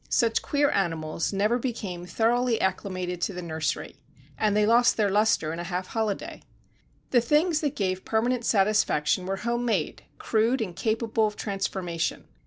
Such 0.09 0.41
queer 0.41 0.71
animals 0.71 1.31
never 1.31 1.59
became 1.59 2.07
thoroughly 2.07 2.59
acclimated 2.59 3.21
to 3.21 3.33
the 3.33 3.41
nursery, 3.43 3.97
and 4.35 4.57
they 4.57 4.65
lost 4.65 4.97
their 4.97 5.11
lustre 5.11 5.53
in 5.53 5.59
a 5.59 5.63
half 5.63 5.89
holiday. 5.89 6.41
The 7.11 7.21
things 7.21 7.61
that 7.61 7.75
gave 7.75 8.03
permanent 8.03 8.43
satisfaction 8.43 9.27
were 9.27 9.37
home 9.45 9.63
made, 9.63 10.01
crude 10.17 10.59
and 10.59 10.75
capable 10.75 11.27
of 11.27 11.35
transformation. 11.35 12.27